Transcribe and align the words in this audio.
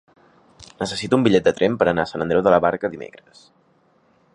Necessito 0.83 1.19
un 1.19 1.27
bitllet 1.27 1.45
de 1.49 1.53
tren 1.59 1.77
per 1.83 1.87
anar 1.93 2.07
a 2.09 2.13
Sant 2.13 2.25
Andreu 2.27 2.45
de 2.49 2.55
la 2.57 2.61
Barca 2.67 2.93
dimecres. 2.97 3.47